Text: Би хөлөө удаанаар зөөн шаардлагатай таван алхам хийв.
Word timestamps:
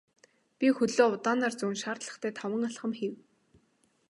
Би 0.59 0.67
хөлөө 0.77 1.07
удаанаар 1.15 1.53
зөөн 1.59 1.75
шаардлагатай 1.83 2.31
таван 2.39 2.67
алхам 2.69 2.91
хийв. 2.99 3.13